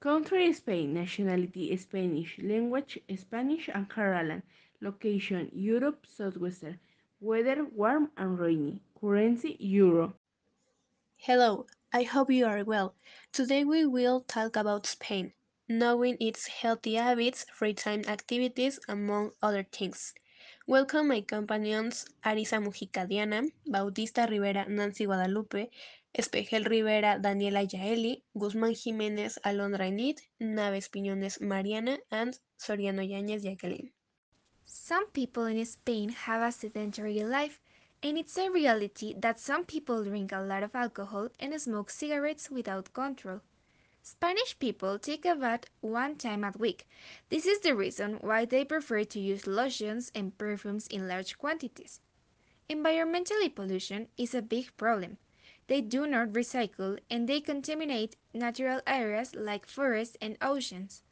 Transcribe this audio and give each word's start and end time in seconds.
Country 0.00 0.52
Spain, 0.52 0.94
nationality 0.94 1.76
Spanish, 1.76 2.40
language 2.40 2.98
Spanish 3.16 3.68
and 3.72 3.88
Catalan, 3.88 4.42
location 4.80 5.48
Europe 5.52 6.06
Southwestern, 6.06 6.80
weather 7.20 7.64
warm 7.64 8.10
and 8.16 8.36
rainy, 8.36 8.82
currency 9.00 9.56
Euro. 9.60 10.16
Hello, 11.18 11.66
I 11.92 12.02
hope 12.02 12.32
you 12.32 12.46
are 12.46 12.64
well. 12.64 12.96
Today 13.30 13.64
we 13.64 13.86
will 13.86 14.22
talk 14.22 14.56
about 14.56 14.86
Spain, 14.86 15.34
knowing 15.68 16.16
its 16.18 16.48
healthy 16.48 16.94
habits, 16.94 17.44
free 17.44 17.74
time 17.74 18.02
activities, 18.08 18.80
among 18.88 19.30
other 19.40 19.62
things. 19.62 20.14
Welcome 20.70 21.08
my 21.08 21.22
companions 21.22 22.04
Arisa 22.22 22.60
Mujica 22.60 23.04
Diana, 23.04 23.42
Bautista 23.66 24.24
Rivera 24.28 24.66
Nancy 24.68 25.04
Guadalupe, 25.04 25.68
Espejel 26.14 26.64
Rivera 26.64 27.18
Daniela 27.18 27.64
Yaeli, 27.66 28.22
Guzmán 28.36 28.76
Jiménez 28.76 29.40
Alondra 29.42 29.88
Enid, 29.88 30.20
Naves 30.38 30.88
Piñones 30.88 31.40
Mariana, 31.40 31.98
and 32.12 32.38
Soriano 32.56 33.02
Yáñez 33.02 33.42
Jacqueline. 33.42 33.90
Some 34.64 35.06
people 35.12 35.46
in 35.46 35.66
Spain 35.66 36.10
have 36.10 36.40
a 36.40 36.52
sedentary 36.52 37.24
life, 37.24 37.60
and 38.04 38.16
it's 38.16 38.38
a 38.38 38.48
reality 38.48 39.16
that 39.18 39.40
some 39.40 39.64
people 39.64 40.04
drink 40.04 40.30
a 40.30 40.40
lot 40.40 40.62
of 40.62 40.76
alcohol 40.76 41.30
and 41.40 41.60
smoke 41.60 41.90
cigarettes 41.90 42.48
without 42.48 42.92
control. 42.92 43.40
Spanish 44.02 44.58
people 44.58 44.98
take 44.98 45.26
a 45.26 45.34
bath 45.34 45.66
one 45.82 46.16
time 46.16 46.42
a 46.42 46.52
week. 46.56 46.88
This 47.28 47.44
is 47.44 47.60
the 47.60 47.76
reason 47.76 48.14
why 48.22 48.46
they 48.46 48.64
prefer 48.64 49.04
to 49.04 49.20
use 49.20 49.46
lotions 49.46 50.10
and 50.14 50.36
perfumes 50.38 50.86
in 50.86 51.06
large 51.06 51.36
quantities. 51.36 52.00
Environmental 52.68 53.46
pollution 53.50 54.08
is 54.16 54.34
a 54.34 54.40
big 54.40 54.74
problem. 54.78 55.18
They 55.66 55.82
do 55.82 56.06
not 56.06 56.30
recycle 56.30 56.98
and 57.10 57.28
they 57.28 57.42
contaminate 57.42 58.16
natural 58.32 58.80
areas 58.86 59.34
like 59.34 59.66
forests 59.66 60.16
and 60.22 60.38
oceans. 60.40 61.02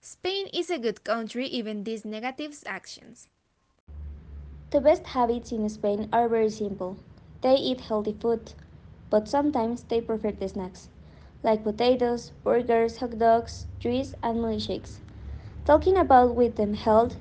Spain 0.00 0.48
is 0.52 0.70
a 0.70 0.78
good 0.78 1.04
country 1.04 1.46
even 1.46 1.84
these 1.84 2.04
negative 2.04 2.64
actions. 2.66 3.28
The 4.70 4.80
best 4.80 5.06
habits 5.06 5.52
in 5.52 5.68
Spain 5.68 6.08
are 6.12 6.28
very 6.28 6.50
simple. 6.50 6.96
They 7.42 7.54
eat 7.54 7.82
healthy 7.82 8.16
food, 8.20 8.54
but 9.08 9.28
sometimes 9.28 9.84
they 9.84 10.00
prefer 10.00 10.32
the 10.32 10.48
snacks 10.48 10.88
like 11.42 11.64
potatoes, 11.64 12.32
burgers, 12.44 12.98
hot 12.98 13.18
dogs, 13.18 13.66
juice, 13.78 14.14
and 14.22 14.38
milkshakes. 14.38 14.98
Talking 15.64 15.96
about 15.96 16.34
with 16.34 16.56
them 16.56 16.74
health, 16.74 17.16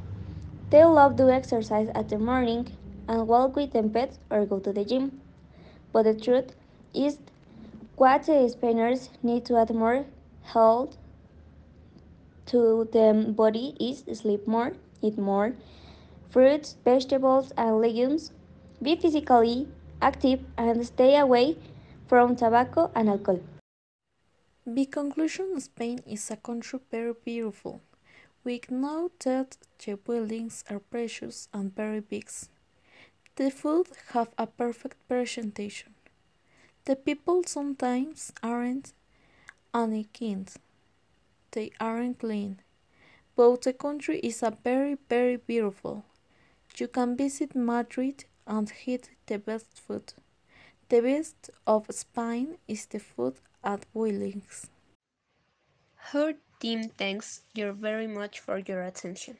they 0.70 0.84
love 0.84 1.16
do 1.16 1.30
exercise 1.30 1.90
at 1.96 2.10
the 2.10 2.18
morning 2.18 2.68
and 3.08 3.28
walk 3.28 3.56
with 3.56 3.72
them 3.74 3.90
pets 3.90 4.20
or 4.30 4.46
go 4.46 4.60
to 4.60 4.74
the 4.74 4.86
gym. 4.86 5.22
But 5.92 6.04
the 6.04 6.14
truth 6.14 6.56
is 6.94 7.20
what 7.96 8.24
the 8.24 8.48
Spaniards 8.50 9.10
need 9.24 9.46
to 9.46 9.58
add 9.58 9.74
more 9.74 10.06
health 10.44 10.98
to 12.48 12.88
the 12.92 13.34
body 13.36 13.76
is 13.80 14.04
sleep 14.18 14.48
more, 14.48 14.74
eat 15.02 15.18
more, 15.18 15.54
fruits, 16.30 16.78
vegetables, 16.84 17.52
and 17.58 17.82
legumes, 17.82 18.32
be 18.82 18.96
physically 18.96 19.68
active, 20.02 20.40
and 20.58 20.86
stay 20.86 21.18
away 21.18 21.58
from 22.08 22.36
tobacco 22.36 22.92
and 22.96 23.10
alcohol. 23.10 23.42
The 24.70 24.86
conclusion 24.86 25.58
Spain 25.62 26.00
is 26.06 26.30
a 26.30 26.36
country 26.36 26.82
very 26.92 27.14
beautiful. 27.14 27.80
We 28.44 28.60
know 28.70 29.12
that 29.24 29.56
the 29.80 29.96
buildings 29.96 30.66
are 30.70 30.80
precious 30.80 31.48
and 31.54 31.74
very 31.74 32.02
big. 32.02 32.30
The 33.38 33.50
food 33.50 33.88
have 34.10 34.34
a 34.38 34.46
perfect 34.46 34.98
presentation. 35.08 35.94
The 36.84 36.98
people 36.98 37.44
sometimes 37.46 38.34
aren't 38.44 38.92
unequipped. 39.74 40.58
They 41.52 41.72
aren't 41.80 42.20
clean. 42.20 42.60
But 43.38 43.62
the 43.62 43.72
country 43.72 44.20
is 44.20 44.44
a 44.44 44.58
very 44.66 44.98
very 45.08 45.38
beautiful. 45.38 46.04
You 46.76 46.90
can 46.90 47.16
visit 47.16 47.56
Madrid 47.56 48.26
and 48.46 48.70
eat 48.86 49.12
the 49.28 49.40
best 49.40 49.80
food. 49.80 50.14
The 50.90 51.00
best 51.00 51.52
of 51.66 51.86
Spain 51.90 52.58
is 52.68 52.86
the 52.86 53.00
food 53.00 53.36
at 53.64 53.86
Willings. 53.94 54.68
Her 56.12 56.36
team 56.60 56.90
thanks 56.90 57.42
you 57.54 57.72
very 57.74 58.08
much 58.08 58.40
for 58.40 58.58
your 58.58 58.82
attention. 58.84 59.38